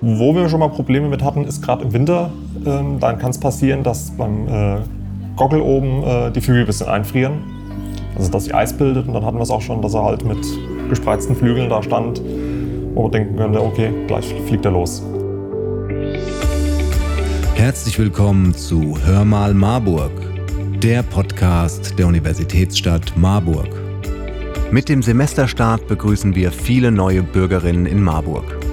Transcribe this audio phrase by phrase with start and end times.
[0.00, 2.30] Wo wir schon mal Probleme mit hatten, ist gerade im Winter.
[2.64, 4.76] Ähm, dann kann es passieren, dass beim äh,
[5.34, 7.40] Gockel oben äh, die Flügel ein bisschen einfrieren.
[8.16, 10.24] Also dass sich Eis bildet und dann hatten wir es auch schon, dass er halt
[10.24, 10.38] mit
[10.88, 12.22] gespreizten Flügeln da stand,
[12.94, 15.02] wo wir denken könnte, okay, gleich fliegt er los.
[17.54, 20.12] Herzlich willkommen zu Hör mal Marburg,
[20.80, 23.68] der Podcast der Universitätsstadt Marburg.
[24.70, 28.67] Mit dem Semesterstart begrüßen wir viele neue Bürgerinnen in Marburg.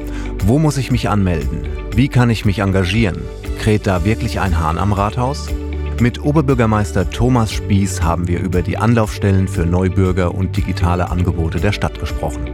[0.47, 1.67] Wo muss ich mich anmelden?
[1.95, 3.17] Wie kann ich mich engagieren?
[3.57, 5.47] Kräht da wirklich ein Hahn am Rathaus?
[5.99, 11.71] Mit Oberbürgermeister Thomas Spieß haben wir über die Anlaufstellen für Neubürger und digitale Angebote der
[11.71, 12.51] Stadt gesprochen.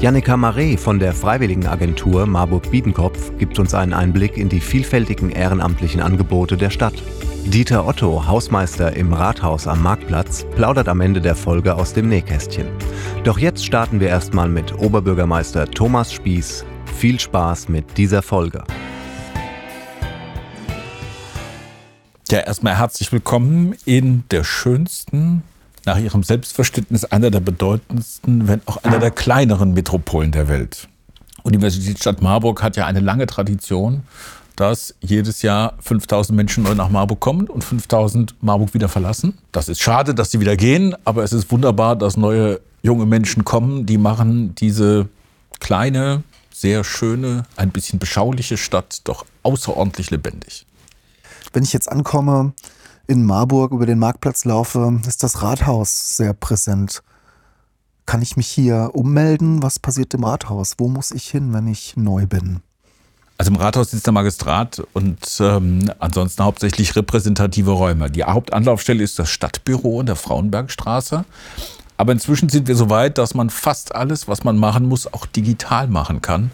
[0.00, 6.56] Jannika Maré von der Freiwilligenagentur Marburg-Biedenkopf gibt uns einen Einblick in die vielfältigen ehrenamtlichen Angebote
[6.56, 6.94] der Stadt.
[7.44, 12.68] Dieter Otto, Hausmeister im Rathaus am Marktplatz, plaudert am Ende der Folge aus dem Nähkästchen.
[13.22, 16.64] Doch jetzt starten wir erstmal mit Oberbürgermeister Thomas Spieß.
[16.96, 18.64] Viel Spaß mit dieser Folge.
[22.30, 25.42] Ja, erstmal herzlich willkommen in der schönsten,
[25.84, 30.88] nach ihrem Selbstverständnis einer der bedeutendsten, wenn auch einer der kleineren Metropolen der Welt.
[31.42, 34.04] Universitätsstadt Marburg hat ja eine lange Tradition,
[34.56, 39.36] dass jedes Jahr 5000 Menschen neu nach Marburg kommen und 5000 Marburg wieder verlassen.
[39.52, 43.44] Das ist schade, dass sie wieder gehen, aber es ist wunderbar, dass neue junge Menschen
[43.44, 45.08] kommen, die machen diese
[45.60, 46.22] kleine,
[46.54, 50.66] sehr schöne, ein bisschen beschauliche Stadt doch außerordentlich lebendig.
[51.52, 52.52] Wenn ich jetzt ankomme,
[53.06, 57.02] in Marburg über den Marktplatz laufe, ist das Rathaus sehr präsent.
[58.06, 59.62] Kann ich mich hier ummelden?
[59.62, 60.74] Was passiert im Rathaus?
[60.78, 62.60] Wo muss ich hin, wenn ich neu bin?
[63.36, 68.10] Also im Rathaus sitzt der Magistrat und ähm, ansonsten hauptsächlich repräsentative Räume.
[68.10, 71.24] Die Hauptanlaufstelle ist das Stadtbüro in der Frauenbergstraße.
[71.96, 75.26] Aber inzwischen sind wir so weit, dass man fast alles, was man machen muss, auch
[75.26, 76.50] digital machen kann.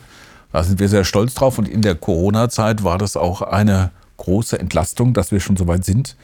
[0.53, 1.59] Da sind wir sehr stolz drauf.
[1.59, 5.85] Und in der Corona-Zeit war das auch eine große Entlastung, dass wir schon so weit
[5.85, 6.17] sind.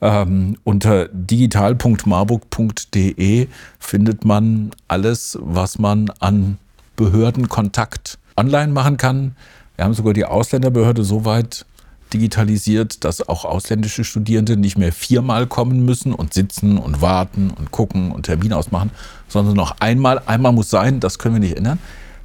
[0.00, 3.46] Ähm, unter digital.marburg.de
[3.78, 6.58] findet man alles, was man an
[6.96, 9.36] Behördenkontakt online machen kann.
[9.76, 11.64] Wir haben sogar die Ausländerbehörde so weit
[12.14, 17.72] digitalisiert, dass auch ausländische Studierende nicht mehr viermal kommen müssen und sitzen und warten und
[17.72, 18.90] gucken und Termine ausmachen,
[19.28, 20.22] sondern noch einmal.
[20.26, 21.78] Einmal muss sein, das können wir nicht ändern.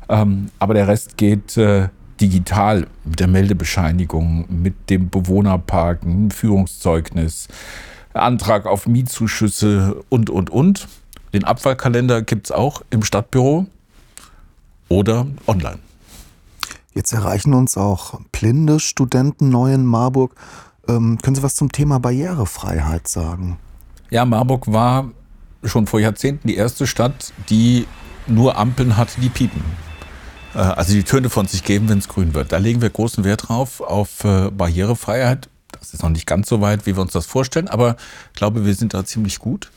[0.08, 1.90] Ähm, aber der Rest geht äh,
[2.22, 7.48] digital mit der Meldebescheinigung, mit dem Bewohnerparken, Führungszeugnis,
[8.14, 10.88] Antrag auf Mietzuschüsse und, und, und.
[11.34, 13.68] Den Abfallkalender gibt es auch im Stadtbüro
[14.88, 15.80] oder online.
[16.94, 20.36] Jetzt erreichen uns auch blinde Studenten neu in Marburg.
[20.88, 23.58] Ähm, können Sie was zum Thema Barrierefreiheit sagen?
[24.10, 25.12] Ja, Marburg war
[25.64, 27.86] schon vor Jahrzehnten die erste Stadt, die
[28.28, 29.62] nur Ampeln hatte, die piepen.
[30.56, 32.52] Äh, also die Töne von sich geben, wenn es grün wird.
[32.52, 35.50] Da legen wir großen Wert drauf, auf äh, Barrierefreiheit.
[35.72, 37.96] Das ist noch nicht ganz so weit, wie wir uns das vorstellen, aber
[38.34, 39.72] ich glaube, wir sind da ziemlich gut.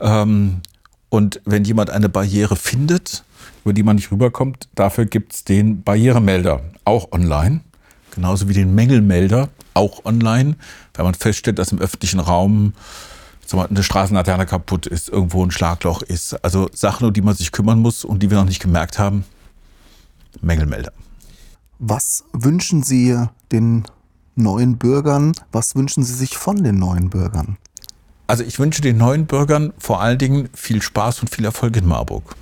[0.00, 0.62] Ähm,
[1.08, 3.24] und wenn jemand eine Barriere findet,
[3.64, 7.60] über die man nicht rüberkommt, dafür gibt es den Barrieremelder, auch online.
[8.14, 10.56] Genauso wie den Mängelmelder, auch online.
[10.94, 12.72] Wenn man feststellt, dass im öffentlichen Raum
[13.52, 16.32] eine Straßenlaterne kaputt ist, irgendwo ein Schlagloch ist.
[16.44, 19.24] Also Sachen, um die man sich kümmern muss und die wir noch nicht gemerkt haben,
[20.40, 20.92] Mängelmelder.
[21.78, 23.16] Was wünschen Sie
[23.52, 23.84] den
[24.34, 25.32] neuen Bürgern?
[25.52, 27.58] Was wünschen Sie sich von den neuen Bürgern?
[28.26, 31.86] Also ich wünsche den neuen Bürgern vor allen Dingen viel Spaß und viel Erfolg in
[31.86, 32.34] Marburg.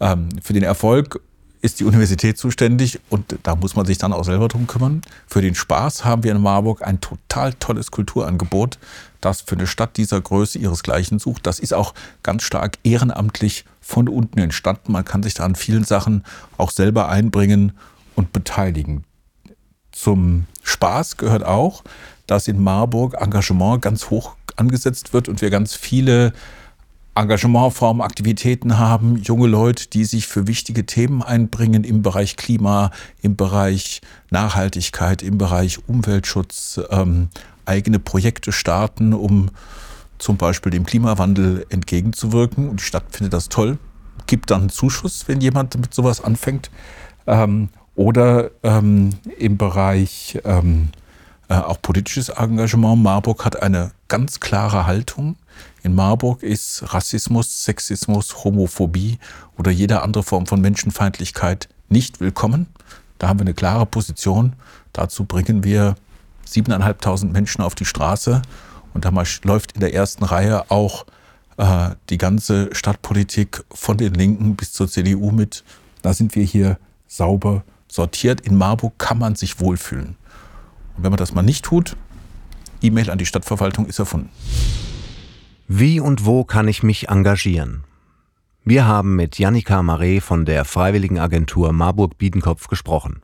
[0.00, 1.20] Ähm, für den Erfolg
[1.62, 5.00] ist die Universität zuständig und da muss man sich dann auch selber drum kümmern.
[5.28, 8.78] Für den Spaß haben wir in Marburg ein total tolles Kulturangebot,
[9.20, 11.46] das für eine Stadt dieser Größe ihresgleichen sucht.
[11.46, 11.94] Das ist auch
[12.24, 14.90] ganz stark ehrenamtlich von unten entstanden.
[14.90, 16.24] Man kann sich da an vielen Sachen
[16.58, 17.72] auch selber einbringen
[18.16, 19.04] und beteiligen.
[19.92, 21.84] Zum Spaß gehört auch,
[22.26, 26.32] dass in Marburg Engagement ganz hoch angesetzt wird und wir ganz viele
[27.14, 33.36] Engagementformen, Aktivitäten haben, junge Leute, die sich für wichtige Themen einbringen im Bereich Klima, im
[33.36, 34.00] Bereich
[34.30, 37.28] Nachhaltigkeit, im Bereich Umweltschutz, ähm,
[37.66, 39.50] eigene Projekte starten, um
[40.18, 42.70] zum Beispiel dem Klimawandel entgegenzuwirken.
[42.70, 43.78] Und die Stadt findet das toll,
[44.26, 46.70] gibt dann einen Zuschuss, wenn jemand mit sowas anfängt.
[47.26, 50.88] Ähm, oder ähm, im Bereich ähm,
[51.48, 53.02] äh, auch politisches Engagement.
[53.02, 55.36] Marburg hat eine ganz klare Haltung.
[55.82, 59.18] In Marburg ist Rassismus, Sexismus, Homophobie
[59.58, 62.66] oder jede andere Form von Menschenfeindlichkeit nicht willkommen.
[63.18, 64.54] Da haben wir eine klare Position.
[64.92, 65.96] Dazu bringen wir
[66.44, 68.42] siebeneinhalbtausend Menschen auf die Straße
[68.94, 69.12] und da
[69.44, 71.06] läuft in der ersten Reihe auch
[71.56, 75.64] äh, die ganze Stadtpolitik von den Linken bis zur CDU mit.
[76.02, 76.78] Da sind wir hier
[77.08, 78.40] sauber, sortiert.
[78.40, 80.16] In Marburg kann man sich wohlfühlen.
[80.96, 81.96] Und wenn man das mal nicht tut,
[82.82, 84.30] E-Mail an die Stadtverwaltung ist erfunden.
[85.68, 87.84] Wie und wo kann ich mich engagieren?
[88.64, 93.22] Wir haben mit Jannika Mare von der Freiwilligenagentur Marburg-Biedenkopf gesprochen.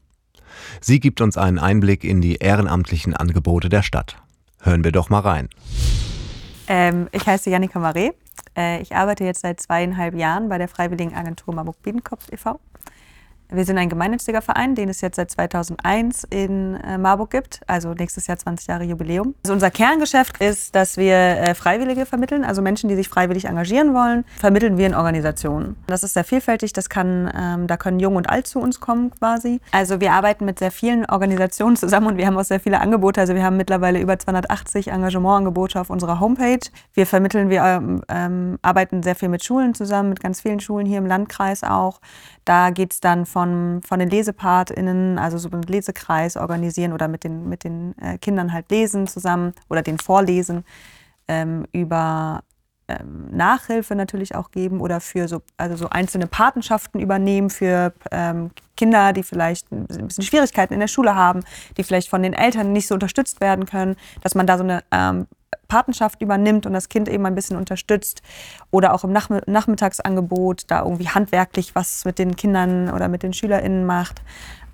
[0.80, 4.16] Sie gibt uns einen Einblick in die ehrenamtlichen Angebote der Stadt.
[4.60, 5.48] Hören wir doch mal rein.
[6.68, 8.14] Ähm, ich heiße Jannika Mare.
[8.56, 12.60] Äh, ich arbeite jetzt seit zweieinhalb Jahren bei der Freiwilligenagentur Marburg-Biedenkopf e.V.
[13.50, 17.94] Wir sind ein gemeinnütziger Verein, den es jetzt seit 2001 in äh, Marburg gibt, also
[17.94, 19.34] nächstes Jahr 20 Jahre Jubiläum.
[19.42, 23.94] Also unser Kerngeschäft ist, dass wir äh, Freiwillige vermitteln, also Menschen, die sich freiwillig engagieren
[23.94, 25.76] wollen, vermitteln wir in Organisationen.
[25.86, 29.12] Das ist sehr vielfältig, das kann, ähm, da können Jung und Alt zu uns kommen
[29.12, 29.62] quasi.
[29.72, 33.22] Also wir arbeiten mit sehr vielen Organisationen zusammen und wir haben auch sehr viele Angebote.
[33.22, 36.60] Also wir haben mittlerweile über 280 Engagementangebote auf unserer Homepage.
[36.92, 40.84] Wir vermitteln, wir ähm, ähm, arbeiten sehr viel mit Schulen zusammen, mit ganz vielen Schulen
[40.84, 42.00] hier im Landkreis auch.
[42.44, 47.24] Da geht es dann von, von den LesepartInnen, also so einen Lesekreis organisieren oder mit
[47.24, 50.64] den, mit den äh, Kindern halt lesen zusammen oder den vorlesen,
[51.28, 52.42] ähm, über
[52.88, 58.50] ähm, Nachhilfe natürlich auch geben oder für so, also so einzelne Patenschaften übernehmen für ähm,
[58.76, 61.44] Kinder, die vielleicht ein bisschen Schwierigkeiten in der Schule haben,
[61.76, 64.82] die vielleicht von den Eltern nicht so unterstützt werden können, dass man da so eine
[64.90, 65.26] ähm,
[65.68, 68.22] Patenschaft übernimmt und das Kind eben ein bisschen unterstützt
[68.70, 73.32] oder auch im Nach Nachmittagsangebot da irgendwie handwerklich was mit den Kindern oder mit den
[73.32, 74.22] SchülerInnen macht.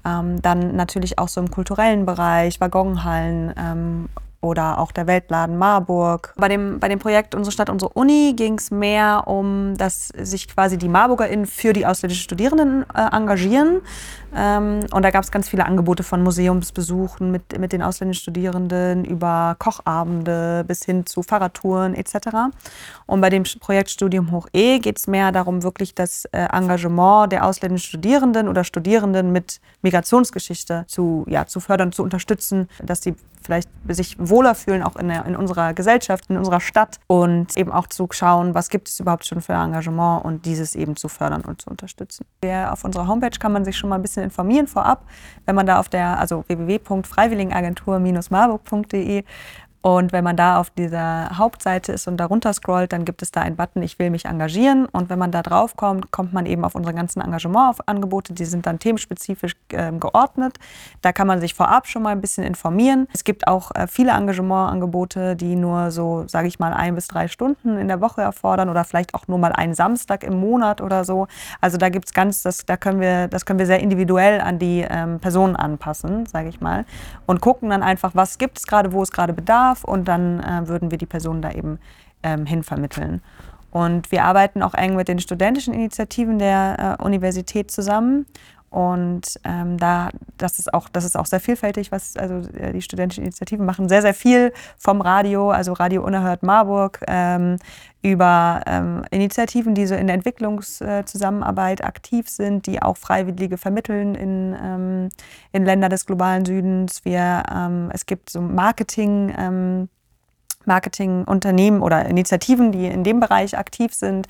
[0.07, 4.09] Ähm, dann natürlich auch so im kulturellen Bereich, Waggonhallen ähm,
[4.45, 6.35] oder auch der Weltladen Marburg.
[6.37, 10.49] Bei dem, bei dem Projekt Unsere Stadt, unsere Uni ging es mehr um, dass sich
[10.49, 13.81] quasi die MarburgerInnen für die ausländischen Studierenden äh, engagieren.
[14.37, 19.05] Ähm, und da gab es ganz viele Angebote von Museumsbesuchen mit, mit den ausländischen Studierenden
[19.05, 22.15] über Kochabende bis hin zu Fahrradtouren etc.
[23.07, 27.33] Und bei dem Projekt Studium Hoch E geht es mehr darum, wirklich das äh, Engagement
[27.33, 33.15] der ausländischen Studierenden oder Studierenden mit Migrationsgeschichte zu, ja, zu fördern, zu unterstützen, dass sie
[33.45, 37.71] vielleicht sich wohler fühlen, auch in, der, in unserer Gesellschaft, in unserer Stadt und eben
[37.71, 41.43] auch zu schauen, was gibt es überhaupt schon für Engagement und dieses eben zu fördern
[41.43, 42.27] und zu unterstützen.
[42.69, 45.05] Auf unserer Homepage kann man sich schon mal ein bisschen informieren vorab,
[45.47, 49.23] wenn man da auf der, also www.freiwilligenagentur-marburg.de
[49.85, 53.43] und wenn man da auf dieser Hauptseite ist und darunter scrollt, dann gibt es da
[53.43, 54.87] einen Button, ich will mich engagieren.
[54.87, 58.33] Und wenn man da drauf kommt, kommt man eben auf unsere ganzen Engagementangebote.
[58.33, 60.57] Die sind dann themenspezifisch äh, geordnet.
[61.03, 63.09] Da kann man sich vorab schon mal ein bisschen informieren.
[63.13, 67.29] Es gibt auch äh, viele Engagementangebote, die nur so, sage ich mal, ein bis drei
[67.29, 71.05] Stunden in der Woche erfordern oder vielleicht auch nur mal einen Samstag im Monat oder
[71.05, 71.27] so.
[71.61, 74.59] Also da gibt es ganz, das, da können wir, das können wir sehr individuell an
[74.59, 76.87] die ähm, Personen anpassen, sage ich mal.
[77.27, 80.41] Und gucken dann einfach, was gibt es gerade, wo es gerade bedarf darf und dann
[80.41, 81.79] äh, würden wir die Person da eben
[82.23, 83.23] ähm, hinvermitteln.
[83.71, 88.27] Und wir arbeiten auch eng mit den studentischen Initiativen der äh, Universität zusammen.
[88.75, 92.83] Und ähm, da, das ist auch, das ist auch sehr vielfältig, was also äh, die
[92.83, 93.89] studentischen Initiativen machen.
[93.89, 97.59] Sehr, sehr viel vom Radio, also Radio Unerhört Marburg, ähm,
[98.03, 104.17] über ähm, Initiativen, die so in der Entwicklungszusammenarbeit äh, aktiv sind, die auch Freiwillige vermitteln
[104.17, 105.09] in, ähm,
[105.53, 107.05] in Länder des globalen Südens.
[107.05, 109.33] Wir, ähm, es gibt so Marketing.
[109.39, 109.89] Ähm,
[110.67, 114.29] Marketingunternehmen oder Initiativen, die in dem Bereich aktiv sind.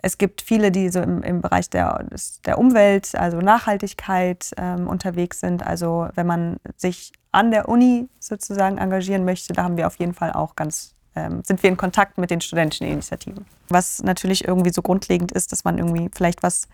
[0.00, 2.06] Es gibt viele, die so im, im Bereich der,
[2.46, 5.66] der Umwelt, also Nachhaltigkeit ähm, unterwegs sind.
[5.66, 10.14] Also wenn man sich an der Uni sozusagen engagieren möchte, da haben wir auf jeden
[10.14, 13.44] Fall auch ganz, ähm, sind wir in Kontakt mit den studentischen Initiativen.
[13.68, 16.68] Was natürlich irgendwie so grundlegend ist, dass man irgendwie vielleicht was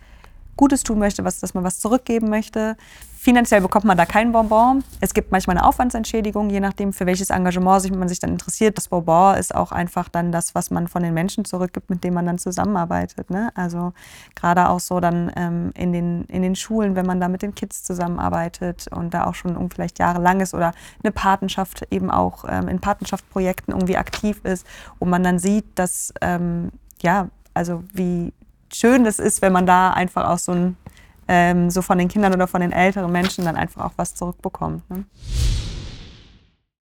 [0.57, 2.77] Gutes tun möchte, was, dass man was zurückgeben möchte.
[3.25, 4.83] Finanziell bekommt man da kein Bonbon.
[4.99, 8.77] Es gibt manchmal eine Aufwandsentschädigung, je nachdem, für welches Engagement man sich dann interessiert.
[8.77, 12.13] Das Bonbon ist auch einfach dann das, was man von den Menschen zurückgibt, mit denen
[12.13, 13.31] man dann zusammenarbeitet.
[13.31, 13.49] Ne?
[13.55, 13.93] Also
[14.35, 17.55] gerade auch so dann ähm, in, den, in den Schulen, wenn man da mit den
[17.55, 22.67] Kids zusammenarbeitet und da auch schon vielleicht jahrelang ist oder eine Patenschaft eben auch ähm,
[22.67, 24.67] in Patenschaftsprojekten irgendwie aktiv ist
[24.99, 26.69] und man dann sieht, dass ähm,
[27.01, 28.33] ja, also wie,
[28.77, 30.77] schön das ist, wenn man da einfach auch so ein
[31.27, 34.87] ähm, so von den Kindern oder von den älteren Menschen dann einfach auch was zurückbekommt.
[34.89, 35.05] Ne?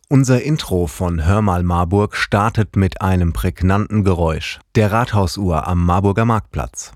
[0.10, 6.25] Unser Intro von Hör mal Marburg startet mit einem prägnanten Geräusch, der Rathausuhr am Marburger
[6.25, 6.94] Marktplatz.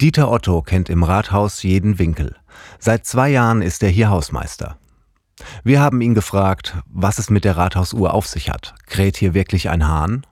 [0.00, 2.36] Dieter Otto kennt im Rathaus jeden Winkel.
[2.78, 4.76] Seit zwei Jahren ist er hier Hausmeister.
[5.62, 8.74] Wir haben ihn gefragt, was es mit der Rathausuhr auf sich hat.
[8.86, 10.26] Kräht hier wirklich ein Hahn?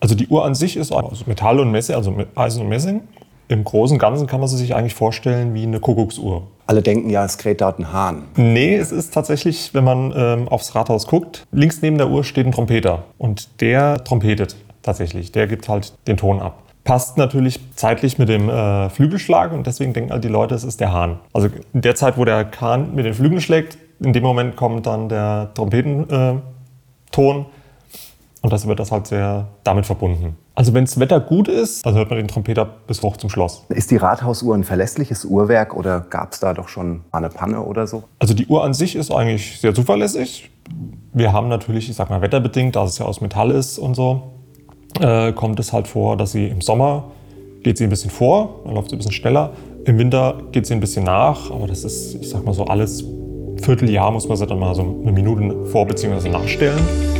[0.00, 3.02] Also die Uhr an sich ist aus Metall und Messing, also Eisen und Messing.
[3.48, 6.46] Im Großen und Ganzen kann man sie sich eigentlich vorstellen wie eine Kuckucksuhr.
[6.66, 8.22] Alle denken ja, es kräht dort ein Hahn.
[8.36, 12.46] Nee, es ist tatsächlich, wenn man ähm, aufs Rathaus guckt, links neben der Uhr steht
[12.46, 13.02] ein Trompeter.
[13.18, 15.32] Und der trompetet tatsächlich.
[15.32, 16.62] Der gibt halt den Ton ab.
[16.84, 20.80] passt natürlich zeitlich mit dem äh, Flügelschlag und deswegen denken halt die Leute, es ist
[20.80, 21.18] der Hahn.
[21.32, 24.86] Also in der Zeit, wo der Kahn mit den Flügeln schlägt, in dem Moment kommt
[24.86, 26.42] dann der Trompetenton
[28.42, 30.36] und das wird das halt sehr damit verbunden.
[30.54, 33.64] Also wenn das Wetter gut ist, dann hört man den Trompeter bis hoch zum Schloss.
[33.68, 37.62] Ist die Rathausuhr ein verlässliches Uhrwerk oder gab es da doch schon mal eine Panne
[37.62, 38.04] oder so?
[38.18, 40.50] Also die Uhr an sich ist eigentlich sehr zuverlässig.
[41.12, 44.22] Wir haben natürlich, ich sag mal, wetterbedingt, da es ja aus Metall ist und so,
[45.00, 47.04] äh, kommt es halt vor, dass sie im Sommer
[47.62, 49.52] geht sie ein bisschen vor, dann läuft sie ein bisschen schneller.
[49.84, 53.04] Im Winter geht sie ein bisschen nach, aber das ist, ich sag mal so, alles
[53.60, 56.28] Vierteljahr muss man sie dann mal so eine Minute vor- bzw.
[56.30, 57.19] nachstellen.